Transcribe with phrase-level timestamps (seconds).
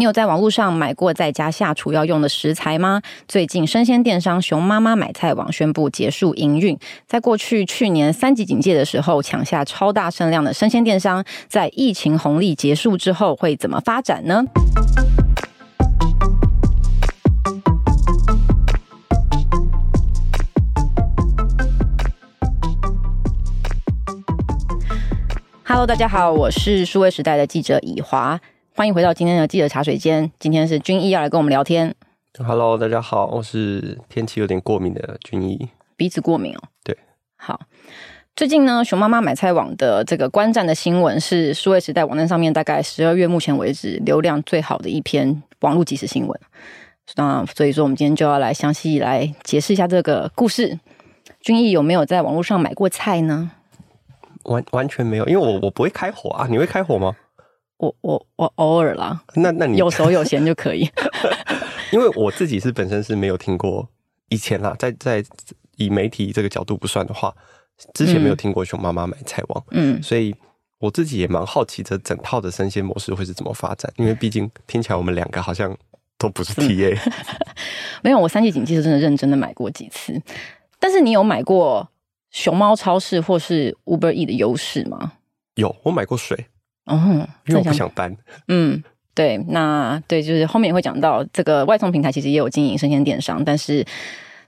[0.00, 3.02] 你有在网络上买过在家下厨要用的食材吗？
[3.28, 6.78] 最近生鲜电商熊妈妈买菜网宣布结束营运。
[7.06, 14.42] 在过去去年三级警戒的时候抢下超大声量的生鲜电商，在疫情红利结束之后会怎么发展呢
[25.62, 28.40] ？Hello，大家好，我是数位时代的记者以华。
[28.80, 30.32] 欢迎回到今天的记者茶水间。
[30.38, 31.94] 今天是君毅要来跟我们聊天。
[32.38, 35.68] Hello，大家好，我是天气有点过敏的君毅。
[35.96, 36.62] 鼻子过敏哦。
[36.82, 36.96] 对。
[37.36, 37.60] 好，
[38.34, 46.40] 最近呢，熊妈妈买菜网的这个观战的新闻是数位时代网站上面大概十二月目前为止流量最好的一篇网络即时新闻。
[47.16, 50.78] 那所以说，我们今天就要来详细来解释一下这个故事。
[51.42, 53.50] 君毅有没有在网络上买过菜呢？
[54.44, 56.46] 完完全没有，因为我我不会开火啊。
[56.48, 57.14] 你会开火吗？
[57.80, 60.88] 我我我偶尔啦，那那你有手有闲就可以。
[61.92, 63.88] 因为我自己是本身是没有听过，
[64.28, 65.24] 以前啦，在在
[65.76, 67.34] 以媒体这个角度不算的话，
[67.94, 70.34] 之前没有听过熊妈妈买菜网，嗯，所以
[70.78, 75.74] 我自己也蛮好奇这整套的生鲜模式会是怎么发展，因为毕竟听起来我们两个好像
[76.18, 76.98] 都不是 TA。
[78.04, 80.20] 没有，我三级警戒是真的认真的买过几次，
[80.78, 81.88] 但是你有买过
[82.30, 85.12] 熊猫超市或是 Uber E 的优势吗？
[85.54, 86.46] 有，我买过水。
[86.86, 88.16] 哦，因为我不想搬。
[88.48, 88.82] 嗯，
[89.14, 93.84] 对，那对，就是后面也会讲到这个外送平台其实也有经营生鲜电商，但是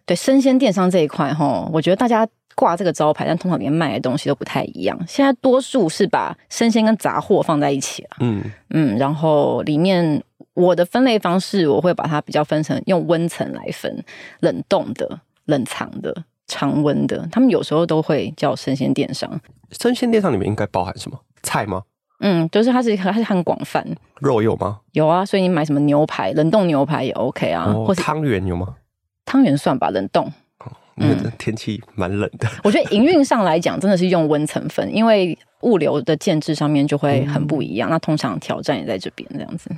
[0.05, 4.99] 对生鲜电商这一块哈，我觉得大家挂这个招牌，但通常里面卖的东西都不太一样。
[5.07, 10.23] 现在多数是把生鲜跟杂货放在一起了，嗯嗯，然后里面
[10.55, 14.05] 我的分类方式，我会把它比较分成用温层来分，
[14.41, 16.15] 冷冻的、冷藏的、
[16.47, 19.41] 常温的，他们有时候都会叫生鲜电商。
[19.71, 21.19] 生鲜电商里面应该包含什么？
[21.43, 21.83] 菜吗？
[22.25, 23.85] 嗯，就是它是它是很广泛，
[24.21, 24.79] 肉有吗？
[24.93, 28.77] 有啊，所以你买什么牛排，冷冻牛排也 OK 啊，哦、或是汤圆有吗？
[29.25, 30.25] 汤圆算吧，冷冻。
[30.61, 32.49] 哦，因为天气蛮冷的。
[32.63, 37.89] 我觉得营运上来讲，真的是用温层分，因为物流的建制上面就会很不一样。
[37.89, 39.69] 嗯、那通常挑战也在这边这样子。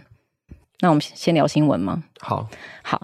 [0.81, 2.05] 那我们先聊新闻吗？
[2.21, 2.47] 好，
[2.82, 3.00] 好。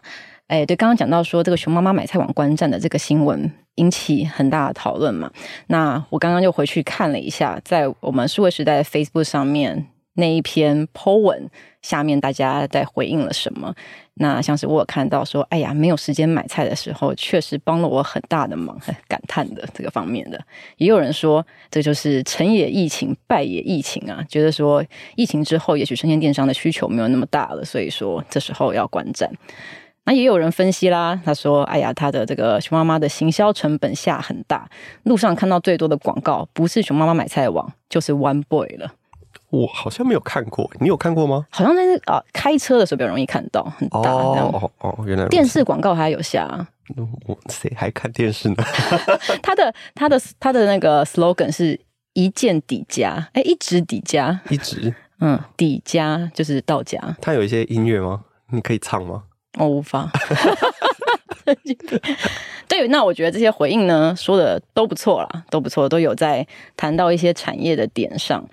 [0.50, 5.30] 哎，对，刚刚讲到说这个熊妈妈买菜网观战的这个新闻引起很大的讨论嘛。
[5.68, 11.48] 那我刚刚就回去看了一下，在我们数位时代 Facebook 上面那一篇 po 文
[11.82, 13.72] 下面，大家在回应了什么？
[14.14, 20.44] 那像是我有看到说，哎呀，没有时间买菜的时候，确实帮了我很大的忙，很 感叹的这个方面的。
[20.78, 24.84] 也有人说，这就是成也疫情，败也疫情啊，觉得说
[25.14, 29.30] 疫情之后，也许生鲜电商的需求没有那么大了，所以说这时候要观战。
[30.10, 34.68] 那也有人分析啦，他说：“哎呀，他的这个熊妈妈的行销成本下很大，
[35.04, 38.92] 路上看到最多的广告不是熊妈妈买菜网，就是 One Boy 了。”
[39.50, 41.46] 我好像没有看过，你有看过吗？
[41.50, 46.66] 好像在啊、呃，开车的时候比较容易看到，很大哦哦哦，原来电视广告还有下。
[47.26, 48.56] 我谁还看电视呢？
[49.40, 51.78] 他的他的他的那个 slogan 是
[52.14, 56.98] 一键底加，哎，一直底加，一直嗯，底加就是到家。
[57.22, 58.22] 他有一些音乐吗？
[58.50, 59.22] 你可以唱吗？
[59.58, 60.10] 我无法。
[62.68, 66.46] 对，那我觉得这些回应呢，说的都不错啦，都不错，都有在
[66.76, 68.48] 谈到一些产业的点上。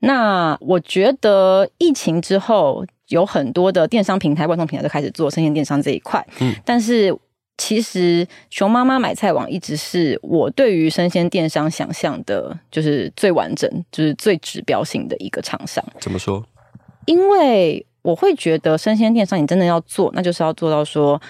[0.00, 6.22] 那我觉得疫情之后，有很多的电商平台、外送平台都开始做生鲜电商这一块。
[6.40, 7.16] 嗯，但是
[7.56, 15.82] 其实熊妈妈买菜网一直是我对于生鲜电商想象的，就是最完整、就是最指标性的一个厂商。
[15.98, 16.44] 怎么说？
[17.06, 17.86] 因为。
[18.06, 21.20] 我会觉得生鲜电商，你真的要做，那就是要做到说，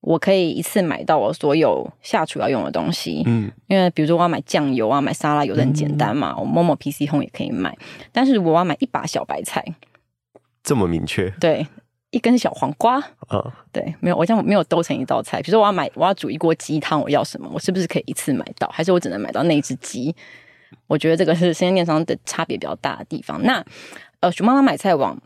[0.00, 3.22] 我可以一次买到我所有下厨要用的东西。
[3.24, 7.74] 嗯，因为比如说我要买酱油啊，买沙拉油很简单嘛，嗯、我 Momo PC Home 也可以买。
[8.12, 9.64] 但是我要买一把小白菜，
[10.62, 11.30] 这么明确？
[11.40, 11.66] 对，
[12.10, 12.98] 一根小黄瓜。
[13.28, 13.40] 啊，
[13.72, 15.40] 对，没有，我这样没有兜成一道菜。
[15.40, 17.50] 比如说我要买，我要煮一锅鸡汤，我要什么？
[17.54, 18.68] 我是不是可以一次买到？
[18.68, 20.14] 还是我只能买到那只鸡？
[20.86, 23.42] 我觉得这个是生鲜电商的差别比较大的地方。
[23.42, 23.64] 那
[24.20, 25.18] 呃，熊妈妈买菜网。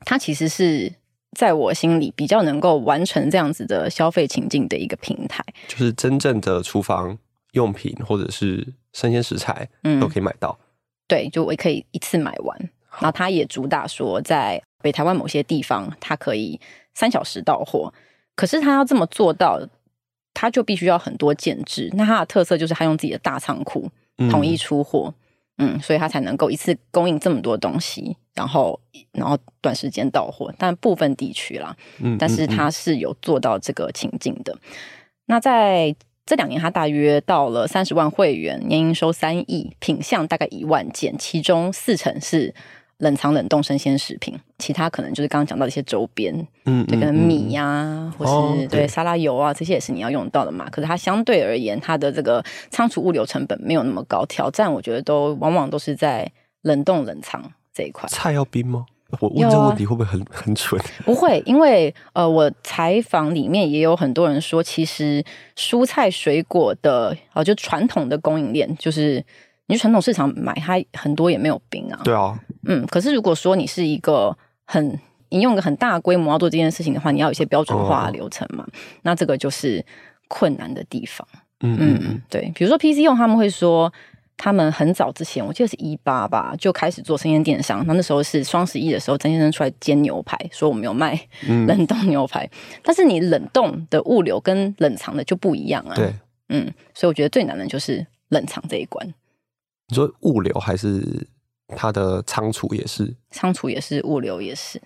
[0.00, 0.92] 它其实是
[1.36, 7.16] 在我心里比较能够完成这样子的消费情境的一个平台，就是真正的厨房
[7.52, 10.58] 用品或者是生鲜食材，嗯，都可以买到。
[11.08, 12.58] 对，就我也可以一次买完。
[13.00, 16.60] 然后它也主打说，在北台湾某些地方，它可以
[16.94, 17.92] 三小时到货。
[18.36, 19.60] 可是它要这么做到，
[20.32, 21.90] 它就必须要很多建制。
[21.94, 23.90] 那它的特色就是它用自己的大仓库
[24.30, 25.12] 统一出货。
[25.16, 25.23] 嗯
[25.58, 28.80] 嗯，所以它才能够一次供应这么多东西，然后
[29.12, 34.52] 然后短时间到货，但部分地区啦，嗯，但是它是有做到这个情境的。
[34.52, 34.70] 嗯嗯嗯、
[35.26, 35.94] 那在
[36.26, 42.54] 这两年，它大约到了三十万会员，年营收三亿，品项大概一万件，其中四成是
[43.04, 46.34] 冷藏冷冻生鲜食品，其他可能就是刚刚讲到的一些周边，
[46.64, 50.68] 嗯，这个米呀、啊，或是、哦、对，对沙拉油啊，这些也是你要用到的嘛。
[50.70, 56.28] 可是它相对而言，它的这个仓储物流成本没有那么高，挑战我觉得都往往都是在
[56.62, 57.42] 冷冻冷藏
[57.72, 58.08] 这一块。
[58.08, 58.86] 菜要冰吗？
[59.20, 60.80] 我问这个问题会不会很很蠢？
[61.04, 65.22] 不会，因为呃，我采访里面也有很多人说，其实
[65.54, 69.24] 蔬菜水果的呃，就传统的供应链，就是
[69.66, 72.00] 你去传统市场买，它很多也没有冰啊。
[72.02, 72.36] 对啊，
[72.66, 72.86] 嗯。
[72.86, 74.98] 可是如果说你是一个很
[75.30, 78.72] 你用一个很大规模要做这件事情的话，你要有一些标准化的流程嘛，哦、
[79.02, 79.84] 那这个就是
[80.28, 81.26] 困难的地方。
[81.60, 83.92] 嗯嗯嗯，对，比如说 PC 用他们会说。
[84.36, 87.84] 他们很早之前，我记得是一八吧，就开始做生鲜电商。
[87.86, 91.16] 那那时候是双十一的时候，曾先生出来煎牛排，说我们有卖
[91.68, 92.44] 冷冻牛排。
[92.44, 95.94] 嗯、但是你冷冻的物流跟冷藏的就不一样啊。
[95.94, 96.12] 对，
[96.48, 99.06] 嗯，所以我觉得最难的就是冷藏这一关。
[99.86, 101.24] 你说物流还是
[101.68, 103.14] 它的仓储也是？
[103.30, 104.80] 仓储也是，物流也是。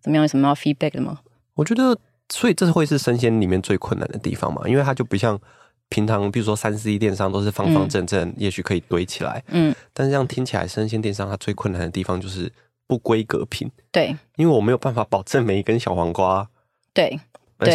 [0.00, 0.24] 怎么样？
[0.24, 1.20] 有什么要 feedback 的吗？
[1.54, 1.98] 我觉得，
[2.28, 5.40] 所以这会是生鲜里面最困难的地方嘛，因为它就不像。
[5.88, 9.44] 平常比如说三 C 电商都是方方正正，嗯、也许可以堆起来。
[9.48, 12.50] 嗯，但是这样听起来，生鲜电商它最困难的地方就是
[12.86, 13.70] 不规格品。
[13.90, 16.48] 对，因为我没有办法保证每一根小黄瓜。
[16.94, 17.20] 对，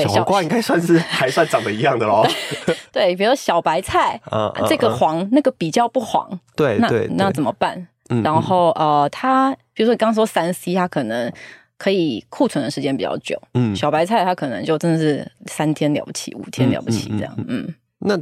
[0.02, 2.26] 小黄瓜应该算是 还算长得一样的喽。
[2.92, 6.28] 对，比如小白菜，啊，这个黄，啊、那个比较不黄。
[6.56, 7.88] 对对，对，那怎么办？
[8.10, 11.32] 嗯、然后呃，它比如说你刚刚说三 C，它可能
[11.78, 13.42] 可以库存的时间比较久。
[13.54, 17.34] 嗯，小白菜它可能就真的是三天了不起，五天了不起这样。
[17.48, 17.74] 嗯。
[18.00, 18.18] 那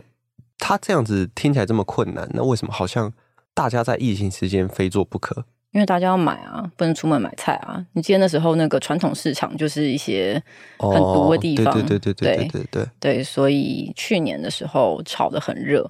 [0.58, 3.12] 它这样子听起来这么困难，那为什么好像
[3.54, 5.46] 大家在疫情时间非做不可？
[5.72, 7.86] 因为大家要买啊，不能出门买菜啊。
[7.92, 10.42] 你记得那时候那个传统市场就是一些
[10.80, 15.86] 很毒的地方，对对对对对对对对，对，所以去年的时候炒得很热。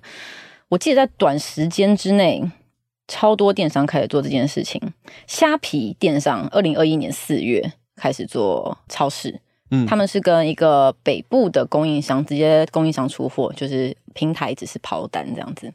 [0.70, 2.44] 我记得在短时间之内，
[3.08, 4.82] 超多电商开始做这件事情。
[5.28, 9.40] 虾皮电商二零二一年四月开始做超市。
[9.72, 15.74] 嗯，他们是跟一个北部的供应商直接供应商出货，就是平台只是抛单这样子。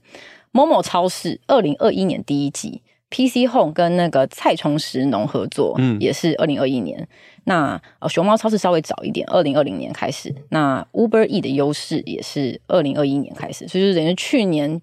[0.53, 7.09] Momo 超市二零二一年第一季，PC Home 跟那个菜虫食农合作，嗯，也是二零二一年。
[7.45, 10.33] 那呃，熊猫超市稍微早一点，二零二零年开始。
[10.51, 14.81] 那 Uber E 的优势也是二零二一年开始，所以就等于去年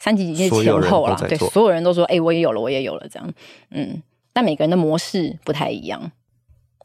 [0.00, 1.14] 三级警戒前后啦。
[1.16, 3.32] 对，所有人都说，哎、欸，我也有了，我也有了，这样。
[3.70, 4.02] 嗯，
[4.32, 6.10] 但每个人的模式不太一样。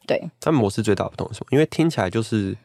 [0.06, 1.48] 对，他们模式最大不同是什么？
[1.50, 2.56] 因为听起来就是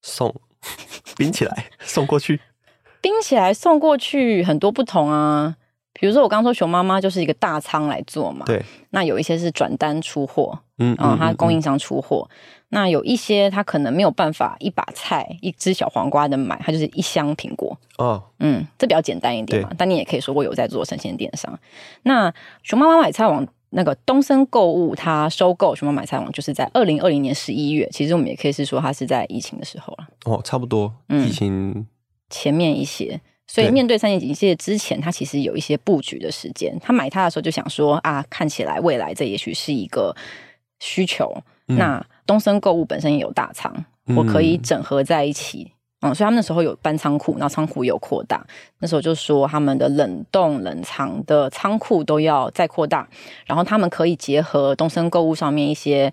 [0.00, 0.34] 送
[1.18, 2.40] 冰起来 送过去，
[3.02, 5.56] 冰起来送过去很多不同啊。
[5.98, 8.62] 比如说我刚刚说熊妈妈就是一个大仓来做嘛，对。
[8.90, 12.26] 那有一些是转单出货，嗯，然后它供应商出货。
[12.28, 19.70] 嗯嗯嗯、那有一些它可能没有办法一把菜一只小黄瓜的买，它就是一箱苹果哦，嗯，这比较简单一点嘛。
[19.76, 21.58] 但你也可以说我有在做生鲜电商。
[22.02, 22.32] 那
[22.62, 23.46] 熊妈妈买菜网。
[23.70, 27.86] 那个东森购物，它收购熊猫买菜网，就是在二零二零年十一月。
[27.92, 30.06] 其实我们也可以是说，它是在疫情的时候了。
[30.24, 31.86] 哦，差不多，疫情、嗯、
[32.30, 33.20] 前面一些。
[33.46, 36.76] 所以面对三年警戒之前，他其实有一些布局的时间。
[36.80, 40.14] 他买它的时候就想说啊，看起来未来这也许是一个
[40.80, 41.32] 需求。
[41.68, 43.72] 嗯、那东森购物本身也有大仓，
[44.16, 45.72] 我可以整合在一起。
[46.00, 48.46] 嗯，所以他们那时候有搬仓库，然后仓库有扩大。
[48.80, 53.08] 那时候就说他们的冷冻冷藏的仓库都要再扩大，
[53.46, 56.12] 然后他们可以结合东森购物上面一些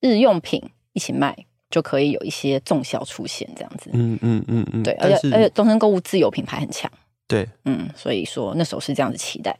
[0.00, 0.62] 日用品
[0.92, 1.36] 一起卖，
[1.70, 3.90] 就可以有一些重销出现这样子。
[3.92, 6.90] 嗯嗯嗯嗯，对，而且而且东森购物自有品牌很强。
[7.28, 9.56] 对，嗯，所以说那时候是这样子期待。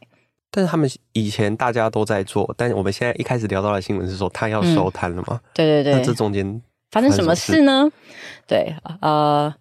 [0.49, 5.39] 但是他们以前大家都在做，但我们现在一开始聊到的新闻是说他要收摊了吗？
[5.53, 6.61] 对对对，那这中间。
[6.91, 7.91] 发生什么事呢？
[8.47, 9.53] 对，呃，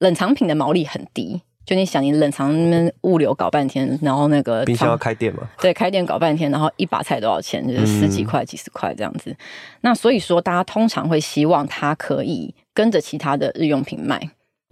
[0.00, 1.40] 冷藏品的毛利很低。
[1.64, 5.48] 就你想，你冷藏那边物流搞半天，然后那个冰箱要开店嘛？
[5.60, 7.66] 对，开店搞半天，然后一把菜多少钱？
[7.66, 9.30] 就是十几块、几十块这样子。
[9.30, 9.36] 嗯、
[9.82, 14.18] 那所以说，大家通常会希望它可以跟着其他的日用品卖，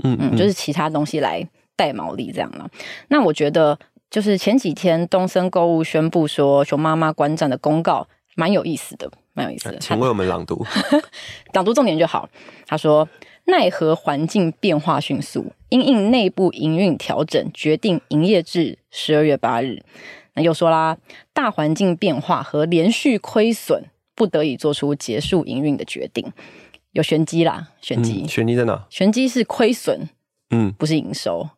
[0.03, 2.69] 嗯嗯，就是其他东西来带毛利这样了。
[3.09, 3.79] 那我觉得，
[4.11, 9.11] 就是前几天东森购物宣布说熊妈妈关站的公告，蛮有意思的。
[9.33, 10.67] 蛮有意思的，请为我们朗读，
[11.55, 12.29] 朗读重点就好。
[12.67, 13.09] 他说
[13.47, 19.83] ：“奈何环境变化迅速，因应内部营运调整，决定营业至十二月八日。”
[20.35, 20.97] 那又说啦，
[21.33, 26.33] 大环境变化和连续亏损，不得已做出结束营运的决定。
[26.93, 28.87] 有玄机啦，玄机，玄机在哪？
[28.89, 30.09] 玄机是亏损，
[30.51, 31.49] 嗯，不是营收。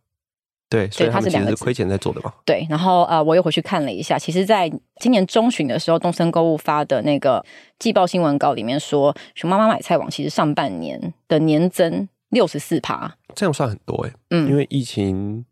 [0.73, 2.33] 对，所以他是两个亏钱在做的嘛。
[2.47, 7.45] 对，然后呃，我又回去看了一下，其实，在今年中旬的时候，东森购物发的那个
[7.79, 14.17] 季报新闻稿里面说，熊妈妈买菜网其实上半年的年增六十四趴，这样算很多哎、欸。
[14.31, 15.45] 嗯，因为疫情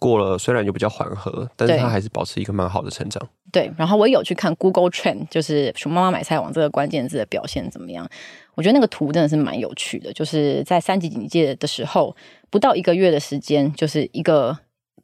[0.00, 3.24] 过了，虽然有比较缓和，但是它还是保持一个蛮好的成长。
[3.52, 8.08] 对，然后我也有去看 Google Trend，就是“熊妈妈买菜网”这个关键字的表现怎么样？
[8.54, 12.16] 我觉得那个图真的是蛮有趣的，就是在三级警戒的时候，
[12.52, 14.56] 不到一个月的时间，就是一个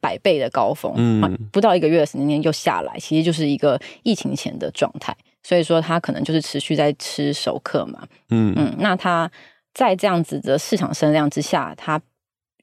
[0.02, 5.16] 百倍的高峰，嗯，不到一个月的时间又下来，其实就是一个疫情前的状态。
[5.42, 9.30] 所以说，他可能就是持续在吃熟客嘛，嗯嗯，那他
[9.72, 11.98] 在这样子的市场声量之下，他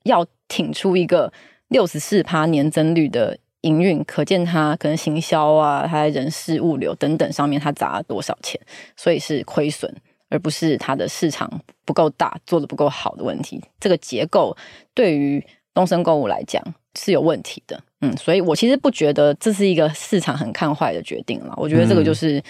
[0.03, 1.33] 要挺出一个
[1.69, 8.61] 六十四趴年增率的营运，可见他可能行销啊，它人事物流等等上面，他砸了多少钱，
[8.95, 9.91] 所以是亏损。
[10.35, 11.49] 而不是它的市场
[11.85, 13.63] 不够大，做得不够好的问题。
[13.79, 14.55] 这个结构
[14.93, 15.41] 对于
[15.73, 16.61] 东森购物来讲
[16.99, 21.53] 是有问题的，嗯，所以我其实不觉得这是一个市场很看坏的决定了。
[21.55, 22.43] 我觉得这个就是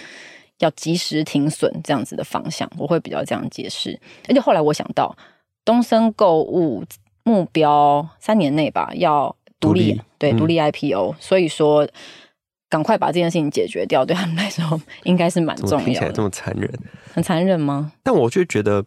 [0.58, 4.00] 要及时停损这样子的方向，我会比较这样解释。
[4.28, 5.16] 而且后来我想到，
[5.64, 6.84] 东森购物
[7.24, 11.88] 目标三年内吧要独立，独立对，独立 IPO，嗯，所以说。
[12.76, 15.86] 赶快把这件事情解决掉，对他们来说应该是蛮重要的。
[15.86, 16.70] 听起来这么残忍，
[17.14, 17.94] 很残忍吗？
[18.04, 18.84] 但我就觉得，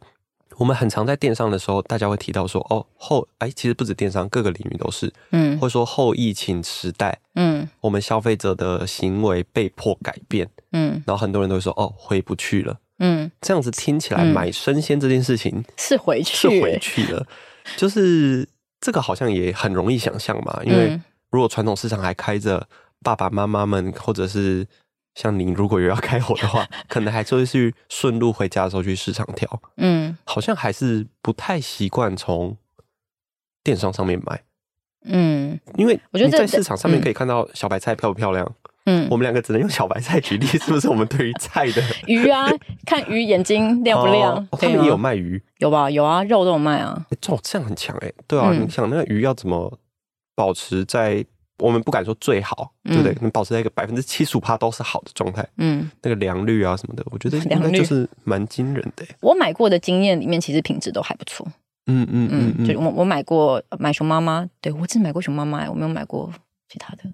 [0.59, 17.27] 我们很常在电商的时候，大家会提到说，哦，后哎，其实不止电商，各个领域都是，嗯，或者说后疫情时代，嗯，我们消费者的行为被迫改变，嗯，然后很多人都会说，哦，回不去了，嗯，这样子听起来，买生鲜这件事情是回去，是回去了，
[17.79, 18.47] 就是
[18.83, 22.69] 这个好像也很容易想象嘛，因为如果传统市场还开着。
[23.03, 24.67] 爸爸妈妈们，或者是
[25.15, 29.61] 像您，如果有要开火的话， 可能还是会去顺路回家的时候去市场挑。
[29.77, 32.57] 嗯，好像还是不太习惯从
[33.63, 34.43] 电商上面买。
[35.05, 38.55] 嗯，因为我觉得在市场上面可以看到小白菜漂不漂亮。
[38.87, 40.89] 嗯，我们两个只能用小白菜举例，是不是？
[40.89, 42.49] 我们对于菜的 鱼啊，
[42.87, 44.47] 看鱼眼睛亮不亮？
[44.53, 45.91] 他们也有卖鱼，有吧？
[45.91, 47.07] 有啊，肉都有卖啊。
[47.21, 48.13] 这这样很强哎。
[48.27, 49.79] 对啊，你想那个鱼要怎么
[50.35, 51.25] 保持在？
[51.59, 53.15] 我们不敢说最好，对不对？
[53.21, 55.47] 能保持在一个百分之七十五趴都是好的状态。
[55.57, 59.05] 嗯，那个良率啊什么的，我觉得应该 就是蛮惊人的。
[59.21, 61.47] 我买过的经验里面，其实品质都还不错。
[61.87, 66.33] 嗯嗯嗯，嗯，就我我买过买熊妈妈，对，我只买过熊妈妈，我没有买过
[66.69, 67.05] 其他的。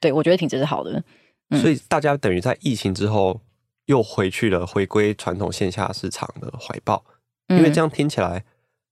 [0.00, 1.02] 对，我觉得品质是好的。
[1.50, 3.40] 嗯，所以大家等于在疫情之后
[3.86, 7.04] 又回去了，回归传统线下市场的怀抱。
[7.48, 8.44] 因为这样听起来，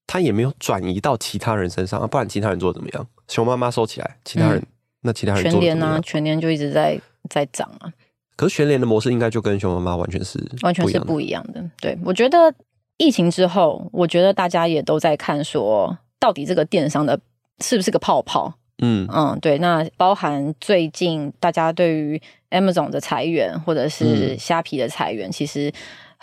[0.07, 3.07] 他也没有转移到其他人身上啊，不然其他人做的怎么样？
[3.29, 4.65] 熊妈妈收起来，其他人。
[5.07, 5.99] 那其他人全联呢？
[6.03, 7.91] 全联就一直在在涨啊。
[8.37, 11.65] 可是全联的模式应该就跟熊妈妈完全是完全是不一样的。
[11.81, 12.53] 对，我觉得
[12.99, 17.19] 疫情之后，我觉得大家也都在看说，到底这个电商的
[17.61, 18.53] 是不是个泡泡？
[18.83, 19.57] 嗯嗯，对。
[19.59, 22.21] 那包含最近大家对于
[22.51, 25.73] Amazon 的裁员，或者是虾皮的裁员，嗯、其实。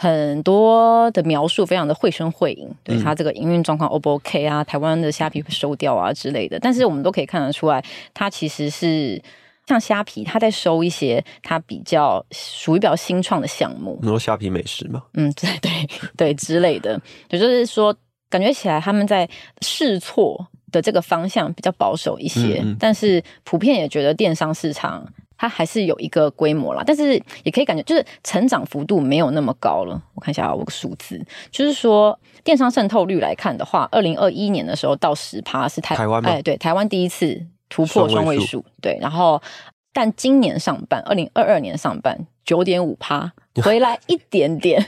[0.03, 4.61] 很多的描述非常的绘声绘影，对他这个营运状况 O 不 OK 啊？
[4.61, 7.81] 台湾的虾皮会收掉啊之类的，但是我们都可以看得出来，
[8.13, 9.21] 它其实是
[9.65, 13.97] 像虾皮，它在收一些它比较属于比较新创的项目。
[14.01, 15.03] 你说虾皮美食吗？
[15.13, 15.71] 嗯，对对
[16.17, 17.95] 对之类的，也就是说，
[18.29, 19.29] 感觉起来他们在
[19.61, 25.07] 试错的这个方向比较保守一些，嗯嗯，但是普遍也觉得电商市场。
[25.43, 30.01] 它还是有一个规模啦，但是也可以感觉就是成长幅度没有那么高了。
[30.15, 31.21] 我看一下我个数字，
[31.51, 36.25] 就是说电商渗透率来看的话，二零二一年的时候到十趴是台台湾？
[36.25, 39.41] 哎，对，台湾第一次突破双位数，对，然后。
[39.95, 43.31] 但今年上半，二零二二年上半九点五趴
[43.63, 44.83] 回来一点点，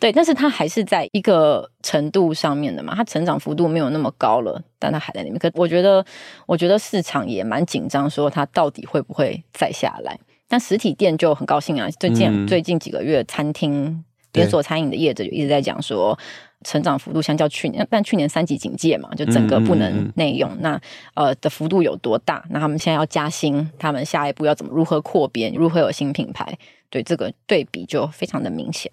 [0.00, 5.38] 对，但是它还是在一个程度上面的嘛，它成长幅度没有那么高了，但它还在里面。
[5.38, 6.04] 可我觉得，
[6.46, 10.18] 我觉得市场也蛮紧张，说它到底会不会再下来？
[10.48, 16.18] 但实体店就很高兴啊，最近、嗯、最近几个月，餐厅连锁餐饮的业者就一直在讲说。
[16.64, 20.50] 成长幅度相较去年，但去年三级警戒嘛，就整个不能内用。
[20.50, 20.80] 嗯嗯嗯，那
[21.14, 22.44] 呃的幅度有多大？
[22.50, 26.58] 那他们现在要加薪，他们下一步要怎么如何扩编，如何有新品牌？
[26.90, 28.90] 对这个对比就非常的明显。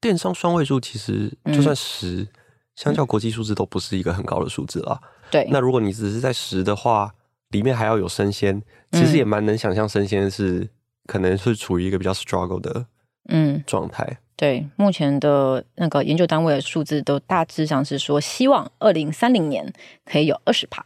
[0.00, 2.28] 电商双位数其实就算十，嗯，
[2.74, 5.00] 相较国际数字都不是一个很高的数字啦。
[5.30, 7.14] 对，那如果你只是在十的话，
[7.50, 8.62] 里面还要有生鲜，
[8.92, 10.68] 其实也蛮能想象生鲜是
[11.06, 12.86] 可能是处于一个比较 struggle 的
[13.28, 14.18] 嗯状态。
[14.36, 19.72] 对，目前的那个研究单位的数字都大致上是说，希望二零三零年
[20.04, 20.84] 可以有二十趴。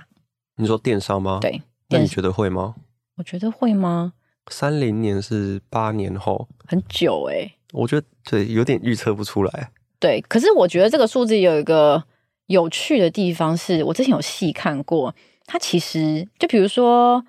[0.56, 1.38] 你说电商吗？
[1.40, 2.76] 对，那你觉得会吗？
[3.16, 4.12] 我觉得会吗？
[4.50, 7.54] 三零年是八年后，很久哎、欸。
[7.72, 9.70] 我觉得对，有点预测不出来。
[9.98, 12.04] 对，可是我觉得这个数字有一个
[12.46, 15.14] 有趣的地方是，是我之前有细看过，
[15.46, 17.24] 它其实就比如说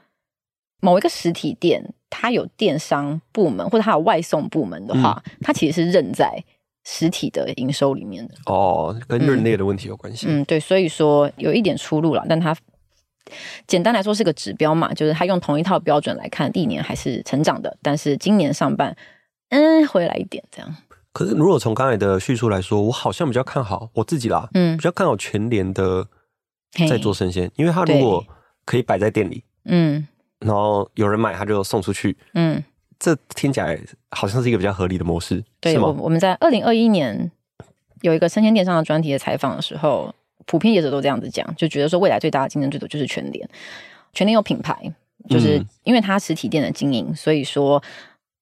[0.81, 1.93] 某一个实体店。
[2.13, 6.43] 它有电商部门或者它有外送部门的话，嗯、它其实是认在
[6.83, 8.33] 实体的营收里面的。
[8.47, 10.27] 哦，跟认列的问题有关系。
[10.27, 12.53] 嗯，嗯，对，所以说有一点出入了，但它
[13.65, 18.95] 简单来说是个指标嘛，就是他用同一套标准来看，历年还是成长的，但是今年上半，
[19.49, 20.75] 嗯，回来一点这样。
[21.13, 26.05] 可是如果从刚才的叙述来说，我好像比较看好我自己啦，嗯，比较看好全年的
[26.89, 28.25] 在做生鲜，因为他如果
[28.65, 30.07] 可以摆在店里，嗯，
[30.39, 32.61] 然后有人买他就送出去，嗯，
[32.99, 35.87] 这听起来好像是一个比较合理的模式，对，是吗？
[35.87, 37.31] 我我们在二零二一年
[38.01, 40.13] 有一个生鲜电商的专题的采访的时候。
[40.45, 43.49] 普遍业者都这样子讲，就觉得说未来最大的竞争对手就是全联。
[44.13, 44.75] 全联有品牌，
[45.29, 47.81] 就是因为它实体店的经营，所以说，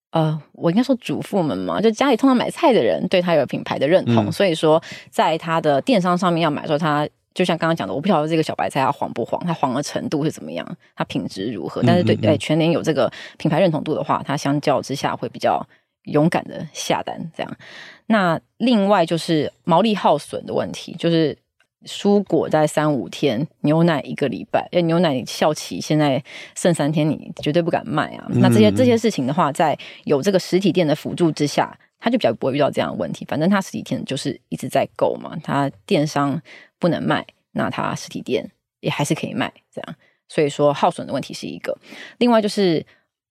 [0.09, 11.83] 呃，我应该说主妇们嘛，就家里通常买菜的人对他有品牌的认同，嗯、所以说在他的电商上面要买的时候，他就像刚刚讲的，我不晓得这个小白菜它黄不黄，它黄的程度是怎么样，它品质如何。
[11.85, 15.63] 但是对对全联有这个品牌认同度的话，它相较之下会比较
[16.05, 17.57] 勇敢的下单这样。
[18.07, 21.37] 那另外就是毛利耗损的问题，就是。
[21.85, 24.67] 蔬果在三五天，牛奶一个礼拜。
[24.71, 26.21] 因为牛奶效期现在
[26.55, 28.25] 剩三天，你绝对不敢卖啊。
[28.29, 33.25] 那这些这些事情的话，在有这个实体店的辅助之下，他就比较不会遇到这样的问题。
[33.25, 36.41] 反正他实体店就是一直在购嘛，他电商
[36.77, 39.53] 不能卖，那他实体店也还是可以卖。
[39.73, 39.95] 这样，
[40.27, 41.77] 所以说耗损的问题是一个。
[42.17, 42.85] 另外就是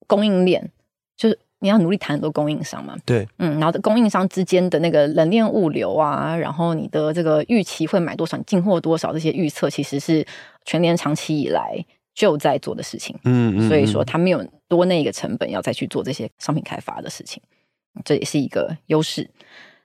[0.06, 0.70] 供应链，
[1.16, 1.38] 就是。
[1.60, 2.94] 你要努力谈很多供应商嘛？
[3.04, 10.24] 对，嗯，然后供应商之间的那个冷链物流啊，然后你的这个预期会买多少，进货多少，这些预测其实是
[10.64, 11.84] 全年长期以来
[12.14, 13.18] 就在做的事情。
[13.24, 17.42] 嗯，嗯，嗯，所以说他没有多那个成本要再去做这些商品开发的事情，
[18.04, 19.28] 这也是一个优势。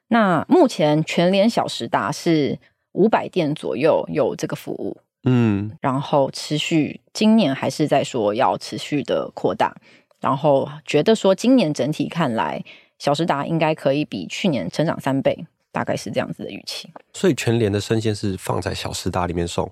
[0.10, 2.60] 那目前全联小时达是
[2.92, 9.75] 五百店左右有这个服务，嗯，然后持续今年还是在说要持续的扩大。
[10.24, 12.63] 然后觉得说，今年整体看来，
[12.98, 16.89] 小时达应该可以比去年成长三倍，大概是这样子的预期。
[17.12, 19.70] 所以全联的生鲜是放在小时达里面送。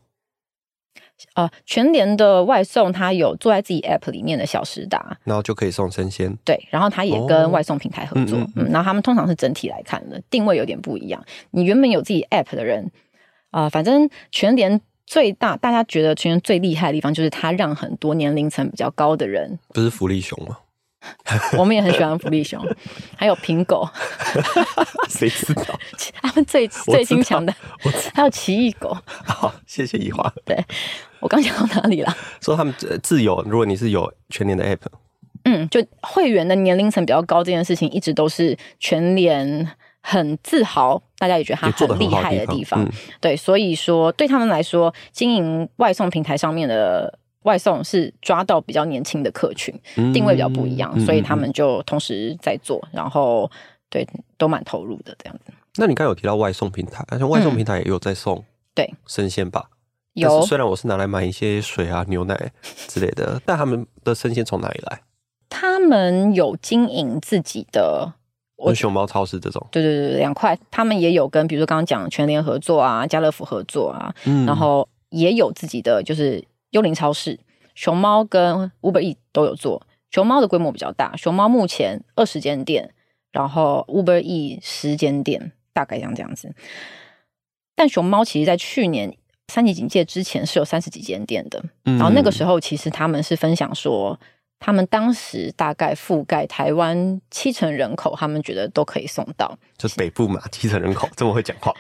[1.36, 6.38] 呃，全联的外送它有坐在自己 App 里面的小时达，然后就可以送生鲜。
[6.44, 11.24] 对，然后它也跟外送平台合作，哦、嗯，嗯，嗯，然后他们通常是整体来看的定位有点不一样。
[11.52, 12.92] 你原本有自己 App 的人，
[13.52, 14.82] 啊、呃，反正全联。
[15.12, 20.58] 最大，大家觉得全联最厉害的地方，就是它让很多年龄层比较高的人，不是福利熊吗？
[21.60, 22.66] 我们也很喜欢福利熊，
[23.18, 23.92] 还有苹果，
[25.12, 25.78] 谁知道？
[26.24, 27.54] 他们最最新强的，
[28.14, 28.98] 还有奇异狗。
[29.26, 30.34] 好，谢谢宜华。
[30.46, 30.58] 对，
[31.20, 32.16] 我刚讲到哪里了？
[32.40, 34.86] 说他们自由，如果你是有全年的 app，
[35.44, 39.70] 嗯，就会员的年龄层比较高这件事情，一直都是全联。
[40.02, 53.50] 很自豪，大家也觉得他很厉害的地方，地方嗯、对，所以说对他们来说，经营外送平台上面的外送是抓到比较年轻的客群，嗯、定位比较不一样，嗯、所以他们就同时在做，嗯、然后
[53.90, 55.54] 对都蛮投入的这样子。
[55.78, 59.70] 那你刚有提到外送平台，而且外送平台也有在送对生鲜吧？
[60.14, 62.52] 有，虽然我是拿来买一些水啊、牛奶
[62.88, 65.02] 之类的，但他们的生鲜从哪里来？
[65.48, 68.14] 他们有经营自己的。
[68.68, 77.40] 跟熊猫超市这种，对对对，两块，他们也有跟，比如说刚刚讲全联合作啊，家乐福合作啊，嗯，然后也有自己的就是幽灵超市，
[77.76, 82.94] 熊猫跟 Uber Eats 都有做，熊猫的规模比较大，熊猫目前二十间店，
[83.32, 86.54] 然后 Uber Eats 十间店，大概像这样子。
[87.76, 89.16] 但熊猫其实在去年
[89.48, 94.20] 三级警戒之前是有三十几间店的，嗯，然后那个时候其实他们是分享说。
[94.64, 99.58] 他们当时大概覆盖台湾七成人口，他们觉得都可以送到。
[99.76, 101.74] 就是北部嘛， 七成人口这么会讲话，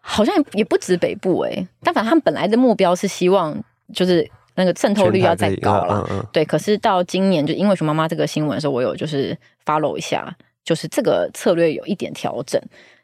[0.00, 1.68] 好像也不止北部诶、欸。
[1.84, 3.56] 但反正他们本来的目标是希望，
[3.94, 6.04] 就是那个渗透率要再高了。
[6.08, 12.60] 嗯嗯嗯对，可是到今年，就因为熊妈妈这个新闻的时候，我有就是 follow 一下，就是这个策略有一点调整。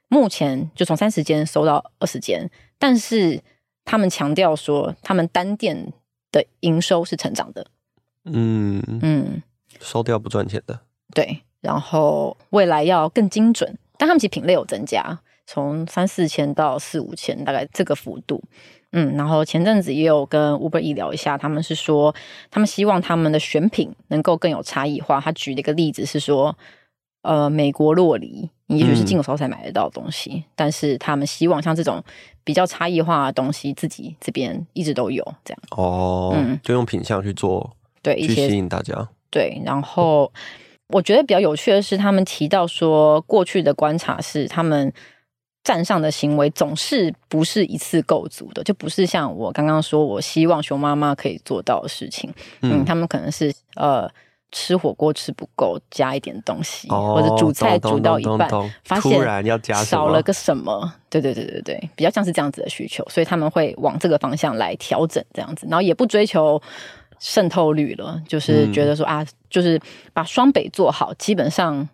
[0.08, 3.40] 目前就从三十间收到二十间，但是
[3.84, 5.92] 他们强调说，他们单店
[6.32, 7.64] 的营收是成长的。
[8.24, 9.42] 嗯嗯，
[9.80, 10.80] 收掉不赚钱的，
[11.14, 11.42] 对。
[11.60, 18.42] 然后未来要更精准，但他们其实品类有增加，从三四千到四五千，大概这个幅度。
[18.92, 22.14] 嗯，然后前阵子也有跟 Uber Eats 聊一下，他们是说
[22.50, 25.18] 他们希望他们的选品能够更有差异化。
[25.18, 26.54] 他举了一个例子是说，
[27.22, 32.04] 呃，美国洛梨，你也许是进口时候才买得到的东西，嗯、但是他们希望像这种
[32.44, 35.60] 比较差异化的东西，自己这边一直都有这样。
[35.70, 37.74] 哦，嗯，就用品相去做。
[38.04, 39.08] 对，一些吸引大家。
[39.30, 40.30] 对，然后
[40.90, 44.92] 我觉得比较有趣的是，他们提到说，过去的观察是，他们
[45.64, 52.32] 站上的行为总是不是一次够足的，就不是像我刚刚说，我希望熊妈妈可以做到的事情。
[52.60, 54.08] 嗯，嗯，他们可能是呃
[54.52, 58.48] 吃火锅吃不够，加一点东西，哦、或者煮菜煮到一半，
[58.84, 59.18] 发现
[59.84, 60.92] 少了个什么？
[61.10, 66.60] 对对对对对，比较像是这样子的需求，所以他们会往这个方向来调整这样子，然后也不追求
[67.24, 69.80] 渗透率了，就是觉得说、嗯、啊，就是
[70.12, 71.88] 把双北做好，基本上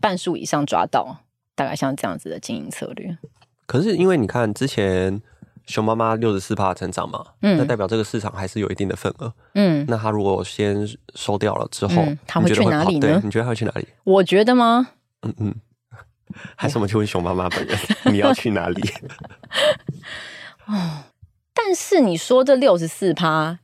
[0.00, 1.18] 半数以上抓到，
[1.54, 3.18] 大概像这样子的经营策略。
[3.66, 5.20] 可是因为你看之前。
[5.68, 10.76] 熊妈妈六十四趴成长嘛，嗯，那代表这个市场还是有一定的份额，嗯，那他如果先
[11.14, 13.20] 收掉了之后，他、嗯、会去哪里呢？
[13.22, 13.86] 你觉得他会去哪里？
[14.02, 14.88] 我觉得吗？
[15.22, 15.54] 嗯嗯，
[16.56, 17.78] 还是我们去问熊妈妈本人，
[18.12, 18.82] 你要去哪里？
[20.66, 21.04] 哦，
[21.54, 23.60] 但是你说这六十四趴，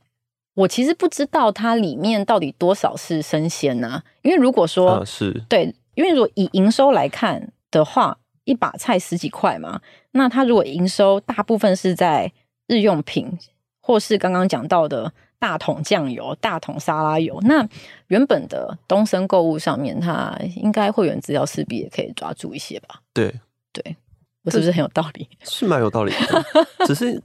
[0.59, 4.03] 我其实不知道它里面到底多少是生鲜呢、啊？
[4.21, 8.17] 因为如果说、啊、是对，因为如果以营收来看的话。
[8.45, 9.79] 一把菜十几块嘛，
[10.13, 12.31] 那它如果营收大部分是在
[12.65, 13.37] 日用品，
[13.79, 17.63] 或是刚刚讲到的大桶酱油、大桶沙拉油，那
[18.07, 23.01] 原本的东森购物上面，它应该会员资料势必也可以抓住一些吧？
[23.13, 23.31] 对
[23.71, 23.95] 对，
[24.43, 25.29] 我是不是很有道理？
[25.43, 26.43] 是蛮有道理的，
[26.87, 27.21] 只是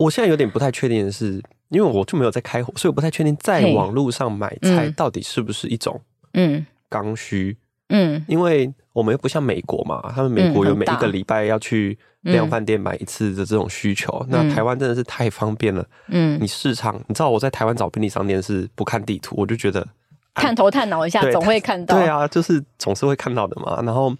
[0.00, 6.00] 我现在有点不太确定的是，因为我就没有在开火，所以我不太确定在网络上买菜到底是不是一种
[6.32, 7.54] 嗯刚需。
[7.90, 14.10] 嗯，因为我们又不像美国嘛，他们美国有每一个礼拜要去量贩店买一次的这种需求。
[14.22, 15.86] 嗯、那台湾真的是太方便了。
[16.08, 19.86] 嗯，你市场，你知道我在台湾找便利商店是不看地图，我就觉得
[20.32, 21.94] 探头探脑一下，总会看到。
[21.94, 23.82] 对啊，就是总是会看到的嘛。
[23.82, 24.16] 然后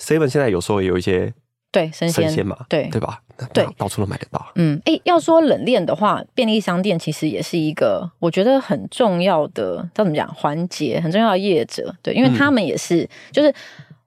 [0.00, 1.32] Seven 现在有时候也有一些。
[1.72, 3.20] 对，生鲜嘛，对对吧？
[3.52, 4.44] 对，到处都买得到。
[4.56, 11.94] 嗯，哎、欸，要说冷链的话，便利商店其实也是一个我觉得很重要的，叫怎么讲环节，很重要的业者。
[12.02, 13.54] 对，因为他们也是，嗯、就是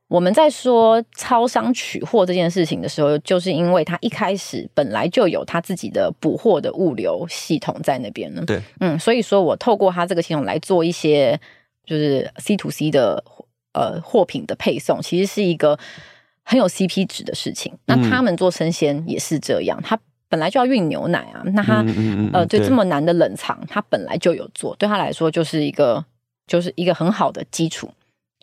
[0.10, 8.43] 我们在说超商取货这件事情的时候，就是因为他一开始本来就有他自己的补货的物流系统在那边呢。
[8.45, 11.39] 对，嗯，所以说我透过他这个系统来做一些
[11.86, 13.23] 就是 C to C 的
[13.71, 15.80] 呃货品的配送，其实是一个。
[16.43, 19.97] 很有 CP 值的事情，那他们做生鲜也是这样，他
[20.29, 21.84] 本来就要运牛奶啊，那他
[22.34, 26.03] 呃，对这么难的冷藏，他本来就有做，对他来说就是一个
[26.47, 27.89] 就是一个很好的基础，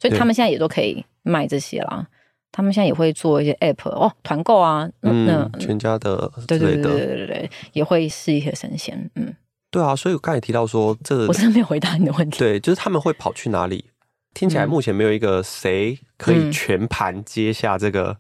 [0.00, 2.06] 所以他们现在也都可以卖这些啦。
[2.52, 9.32] 他们现在也会做一些 App 哦，团购啊，嗯，全家的，对对对对对对，也会是一些生鲜，嗯，
[9.70, 13.84] 对啊，所以我刚才提到说，这我真的没有回答你的问题，对，就是他们会跑去哪里？
[14.32, 18.16] 听起来目前没有一个谁可以全盘接下这个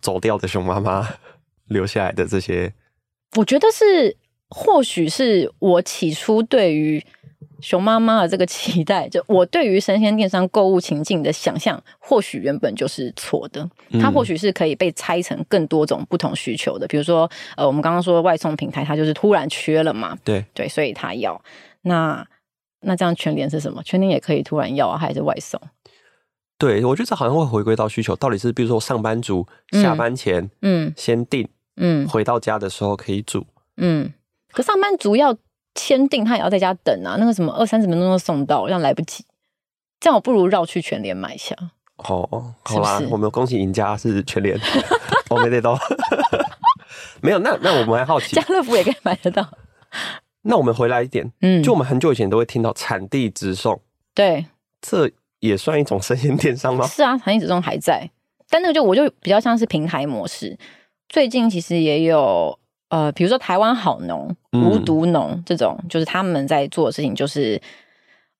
[0.00, 1.06] 走掉的熊妈妈
[1.68, 2.72] 留下来的这些。
[3.36, 4.16] 我觉得是，
[4.48, 7.04] 或许是我起初对于
[7.60, 13.68] 熊妈妈的这个期待，就我对于生鲜电商购物情境的想象，或许原本就是错的。
[14.00, 21.38] 它或许是可以被拆成更多种不同需求的，比如说，呃，我们刚刚说外送平台，它就是突然缺了嘛，对对，所以它要
[21.82, 22.26] 那。
[22.80, 23.82] 那这样全联是什么？
[23.82, 25.60] 全联也可以突然要啊，还是外送？
[26.58, 34.12] 对，我觉得这好像会回归到需求，到底是比如说上班族下班前，嗯，先订，嗯，回到家的时候可以煮，嗯。
[34.52, 35.36] 可上班族要
[35.74, 39.22] 签订，他也要在家等啊，那个什么二三十分钟就送到，这样来不及。
[40.00, 41.54] 这样我不如绕去全联买一下。
[41.96, 44.58] 哦，好啦，是是我们恭喜赢家是全联，
[45.28, 45.78] 我没得到。
[47.20, 49.46] 没有，那那我们还好奇，家乐福也可以买得到。
[50.48, 53.80] 那我们回来一点，嗯，就我们很久以前都会听到产地直送，
[54.14, 54.46] 对，
[54.80, 56.86] 这也算一种生鲜电商吗？
[56.88, 58.08] 是啊，产地直送还在，
[58.48, 60.56] 但那个就我就比较像是平台模式。
[61.08, 67.60] 最近其实也有呃，比如说台湾好农、无毒农这种，嗯、就是他们在做的事情，就是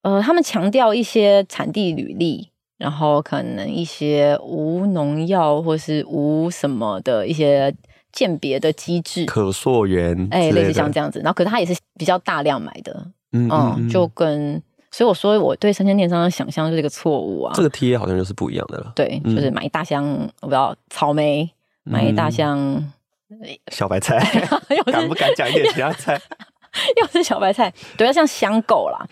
[0.03, 7.75] 呃，他们强调一些产地履历，然后可能一些无农药或是无什么的一些。
[8.17, 20.03] 鉴别的机制，可溯源，哎，类似像这样子，然后可是它也是比较大量买的，嗯，嗯，就跟所以我说我对生鲜电商的想象就是一个错误啊，这个 TA 好像就是不一样的了，对，就是买一大箱，
[20.41, 21.49] 我不知道草莓，
[21.85, 22.83] 买一大箱
[23.69, 24.19] 小白菜，
[24.91, 26.19] 敢不敢讲一点其他菜？
[26.97, 29.07] 又是小白菜，对，要像香购啦，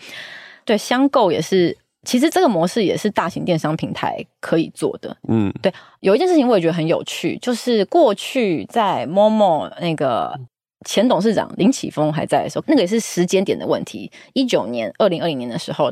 [0.65, 1.77] 对，香购也是。
[2.05, 5.17] 其实这个模式也是大型电商平台可以做的。
[5.27, 10.39] 嗯，对，有一件事情我也觉得很有趣，就是过去在 Momo 那个
[10.85, 14.11] 前董事长林启峰还在的时候，那个也是时间点的问题。
[14.33, 15.91] 一九年、二零二零年的时候，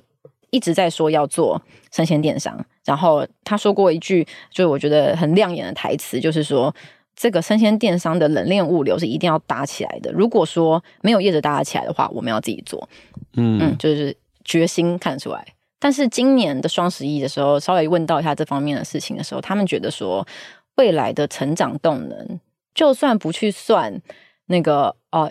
[0.52, 6.74] 一直在说要做生鲜电商，然后他说过一句，就是我觉得很亮眼的台词，就是说
[7.16, 10.12] 这个生鲜电商的冷链物流是一定要搭起来的。
[10.12, 12.88] 如果说没有业者搭起来的话，我们要自己做。
[13.36, 15.44] 嗯嗯，就是决心看得出来。
[15.84, 20.26] 但是今年的双十一的时候，稍微问到一下这方面的事情的时候，他们觉得说，
[20.76, 22.40] 未来的成长动能，
[22.74, 24.02] 就算不去算
[24.46, 25.30] 那个呃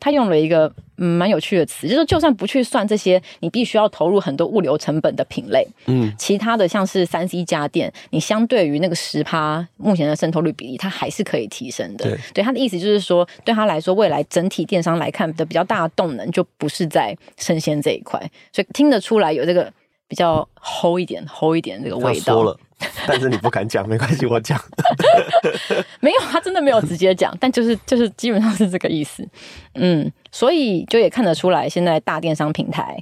[0.00, 12.04] 他用了一个嗯蛮有趣的词，就是就算不去算这些，你必须要投入很多物流成本的品类，嗯，其他的像是三 C 家电，你相对于那个十趴目前的渗透率比例，它还是可以提升的。
[12.04, 18.20] 对，对他的意思就是说，对他来说，未来整体电商来看的比较大的动能，就不是在生鲜这一块，
[18.52, 19.72] 所以听得出来有这个
[20.06, 22.56] 比较齁一点、齁一点这个味道。
[23.06, 24.60] 但是你不敢讲，没关系，我讲。
[26.00, 29.26] 没有，他真的没有直接讲，但就是就是基本上是这个意思。
[29.74, 32.96] 嗯，所以就也看得出来，现在大电商平台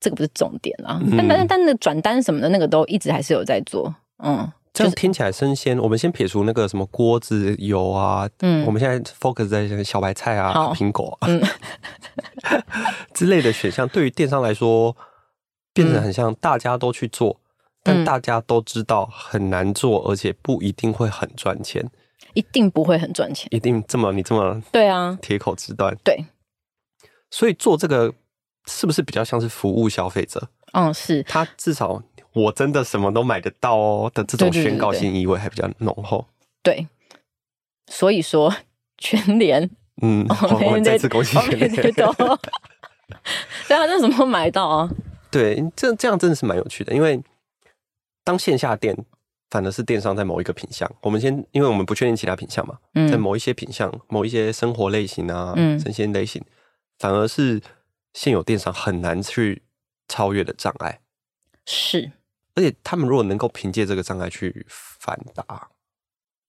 [0.00, 1.00] 这个不是重点啊。
[1.02, 3.94] 嗯、但但但那转单什么的，那个都一直还是有在做。
[4.22, 4.36] 嗯，
[4.72, 5.78] 就是、这样听起来生鲜。
[5.78, 11.42] 我们先撇除那个什么锅子油啊，嗯，我们现在 focus 在小白菜啊、苹果啊、嗯、
[13.14, 14.96] 之类的选项，对于电商来说，
[15.74, 17.38] 变得很像大家都去做。
[17.82, 21.84] 但大家都知道很难做，而且不一定会很赚钱，
[22.32, 25.96] 一定不会很赚钱，一定这么你这么对啊，铁口直断。
[26.04, 26.24] 对，
[27.30, 28.14] 所以做这个
[28.66, 30.48] 是不是比较像是服务消费者？
[30.72, 31.24] 嗯，是。
[31.24, 32.00] 他至少
[32.32, 36.24] 我真的什么都买得到哦的这种宣告性意味还比较浓厚。
[36.62, 36.86] 对，
[37.88, 38.54] 所以说
[38.96, 39.68] 全联，
[40.02, 40.24] 嗯，
[40.64, 44.88] 我们再次恭喜全联， 对啊，那什么都买到啊？
[45.32, 47.20] 对，这这样真的是蛮有趣的，因为。
[48.24, 48.96] 当线下店
[49.50, 56.42] 反而是电商在某一个品项，我们先，因为我们不确定其他品项嘛，嗯、在某一些品项、某一些生活类型啊、生鲜类型，
[56.98, 57.60] 反而是
[58.14, 59.62] 现有电商很难去
[60.08, 61.00] 超越的障碍。
[61.66, 62.12] 是，
[62.54, 65.68] 而且他们如果能够凭借这个障碍去反打，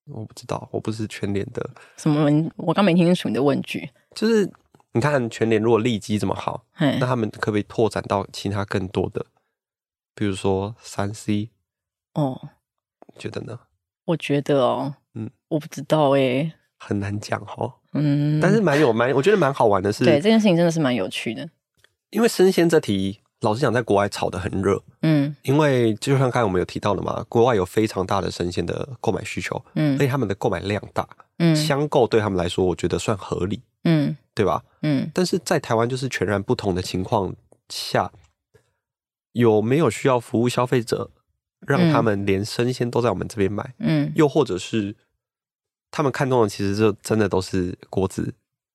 [0.05, 3.89] 我不知道，我不是全联的什么，我刚没听清楚你的问句。
[4.15, 4.49] 就是
[4.93, 9.25] 你看全联如果利基这么好，那他们可不可以拓展到其他更多的，
[10.15, 11.49] 比如说三 C？
[12.13, 12.49] 哦，
[13.17, 13.59] 觉得呢？
[14.05, 17.73] 我觉得哦，嗯，我不知道哎、欸，很难讲哦。
[17.93, 21.47] 嗯，但是蛮有蛮，我觉得蛮好玩的是，对这件事情真的是蛮有趣的。
[22.09, 34.63] 因为生鲜这题，老实讲，在国外炒得很热，嗯，因为就像刚才我们有提到的嘛，国外有非常大的生鲜的购买需求，嗯，所以他们的购买量大，嗯，相购对他们来说，我觉得算合理，嗯，对吧？
[34.81, 37.35] 嗯，但是在台湾就是全然不同的情况
[37.69, 38.11] 下，
[39.31, 41.11] 有没有需要服务消费者？
[41.67, 44.95] 让他们连生鲜都在我们这边买，嗯，又或者是
[45.91, 48.33] 他们看中的其实就真的都是锅子、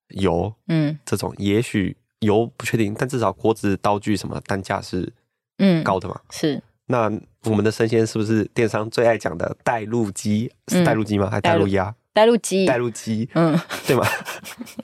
[0.09, 5.11] 油，嗯，这种也许油不确定，但至少锅子、刀具什么单价是
[5.57, 6.61] 嗯高的嘛，是。
[6.91, 7.11] 那
[7.43, 10.51] 我们的生鲜是不是电商最爱讲的带路鸡？
[10.69, 11.29] 是带路鸡吗？
[11.29, 11.93] 还是带路鸭？
[12.11, 14.03] 带路鸡，带路鸡，嗯， 对吗？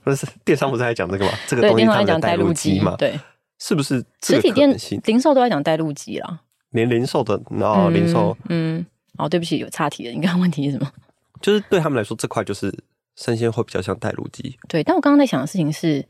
[0.03, 1.31] 不是电商不是爱讲这个吗？
[1.47, 2.95] 这个东西他们讲带路鸡嘛？
[2.95, 3.19] 对，
[3.57, 6.41] 是不是实体店零售都在讲带路鸡啦？
[6.75, 8.85] 连零售的，然后零售，嗯，嗯，
[9.17, 10.11] 哦，对不起，有岔题了。
[10.11, 10.91] 你刚刚问题是什么？
[11.41, 12.73] 就是对他们来说，这块就是
[13.15, 14.57] 生鲜会比较像带路鸡。
[14.67, 16.05] 对，但我刚刚在想的事情是，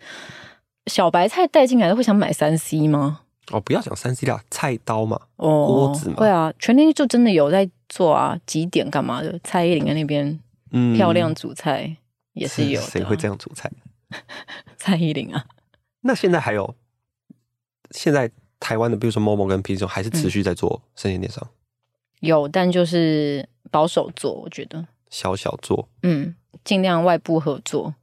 [0.87, 3.21] 小白菜带进来的会想买三 C 吗？
[3.51, 9.39] 哦，不要讲三 C 啦，菜刀嘛，哦，锅子嘛，对啊，全年就真的有在做啊，几点干嘛的？
[9.43, 10.39] 蔡依林在那边，
[10.71, 11.95] 嗯，漂亮煮菜
[12.33, 12.87] 也是有的。
[12.87, 13.71] 谁会这样煮菜？
[14.77, 15.45] 蔡依林啊。
[16.01, 16.75] 那现在还有
[17.91, 18.31] 现在。
[18.59, 21.45] 台湾的，比如说 Momo 跟 PChome 还是持续在做生鲜电商，
[22.21, 27.93] 有，但就是保守做，我觉得小小做，嗯，尽量外部合作。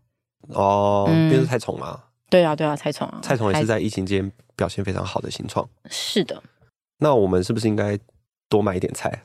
[0.49, 5.69] 哦，因为是菜虫嘛，对啊，对啊，菜虫啊，菜虫也是在疫情间表现非常好的新创。
[5.89, 6.43] 是的，
[6.99, 7.99] 那我们是不是应该
[8.49, 9.23] 多买一点菜？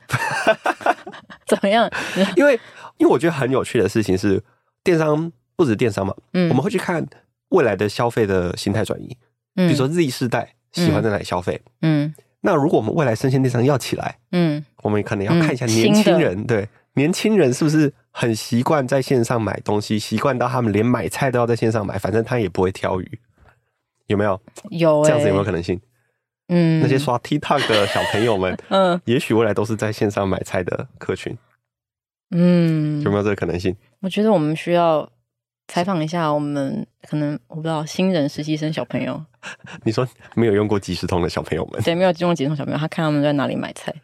[1.46, 1.90] 怎么样？
[2.36, 2.58] 因为
[2.98, 4.42] 因为我觉得很有趣的事情是，
[4.84, 7.06] 电商不止电商嘛，嗯，我们会去看
[7.50, 9.16] 未来的消费的形态转移，
[9.56, 10.54] 嗯，比如说 Z 世代。
[10.72, 11.60] 喜欢在哪里消费？
[11.82, 23.18] 嗯，嗯，那如果我们未来生鲜电商要起来，嗯，我们可能要看一下年轻人，嗯、对年轻人是不是很习惯在线上买东西，习惯到他们连买菜都要在线上买，反正他也不会挑鱼，
[24.06, 24.40] 有没有？
[24.70, 25.80] 有、欸、这样子有没有可能性？
[26.48, 31.36] 嗯，那些刷 TikTok 的小朋友们， 嗯，也许未来都是在线上买菜的客群，
[32.30, 33.76] 嗯，有没有这个可能性？
[34.00, 35.10] 我觉得我们需要。
[35.68, 39.22] 采访一下我们可能我不知道新人实习生小朋友，
[39.84, 43.94] 你说没有用过即时通的小朋友们，对，没有用过即时通小朋友，他看他们在哪里买菜，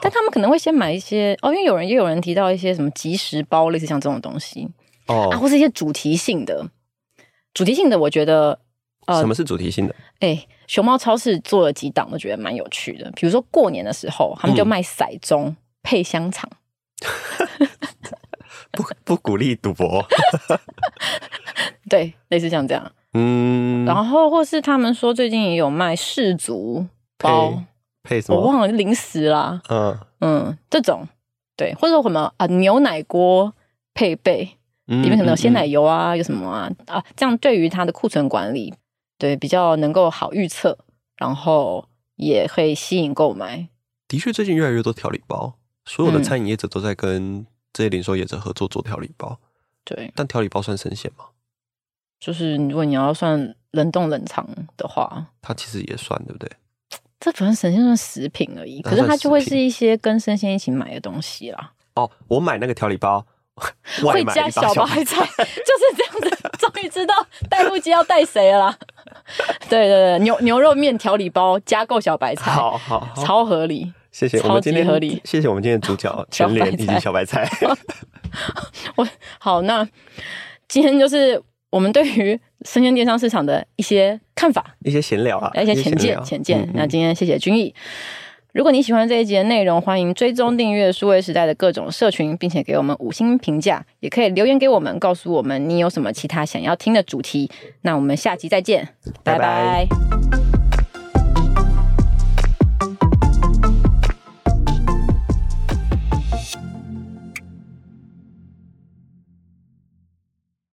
[0.00, 4.68] 但他们可能会先买一些哦，因为有人也有人提到一些什么即时包，类似像这种东西。
[5.08, 6.64] 哦，啊，或是一些主题性的，
[7.52, 8.56] 主题性的，我觉得
[9.06, 9.94] 呃，什么是主题性的？
[10.20, 16.48] 哎、欸，熊猫超市做了几档，我觉得蛮有趣的，比如说过年的时候，他们就卖骰盅配香肠。
[17.58, 17.68] 嗯
[18.80, 20.04] 不 不鼓励赌博，
[21.88, 26.86] 对，类似像这样，嗯，然后或是他们说最近也有卖士族
[27.18, 27.50] 包，
[28.02, 28.40] 配，配什么？
[28.40, 29.98] 我忘了，零食啦，嗯。
[30.22, 31.08] 嗯，这种
[31.56, 33.54] 对，或者什么啊牛奶锅
[33.94, 38.74] 配备，里面可能有鲜奶油啊，有什么啊啊，这样对于它的库存管理，
[39.18, 40.76] 对比较能够好预测，
[41.16, 43.68] 然后也会吸引购买。
[44.06, 45.54] 的确，最近越来越多调理包，
[45.86, 49.38] 所有的餐饮业者都在跟这些零售业者合作做调理包。
[49.84, 51.24] 对，但调理包算生鲜吗？
[52.18, 56.50] 就是如果你要算冷冻冷藏的话，它其实也算，对不对？
[57.18, 61.72] 这反正生鲜算食品而已，可是它就会是一些跟生鲜一起买的东西啦。
[61.94, 63.24] 哦，我买那个调理包
[64.02, 66.50] 会加小白菜， 就是这样子。
[66.58, 67.14] 终于知道
[67.48, 68.78] 带路机要带谁了啦。
[69.68, 73.92] 对对对，牛牛肉面调理包加购小白菜，好好，好，超合理。
[74.12, 75.20] 谢谢，超级合理。
[75.24, 77.48] 谢谢我们今天的主角全脸以及小白菜。
[78.96, 79.86] 我好，那
[80.68, 86.68] 今天就是我们对于生鲜电商市场的一些看法，一些闲聊啊，一些浅见浅见。
[86.74, 87.74] 那今天谢谢君毅。
[88.52, 97.48] 如果你喜欢这一集的内容，欢迎追踪订阅数位时代的各种社群，并且给我们五星评价，也可以留言给我们，告诉我们你有什么其他想要听的主题。
[97.82, 98.88] 那我们下集再见，
[99.22, 99.86] 拜拜。
[99.86, 100.69] 拜拜。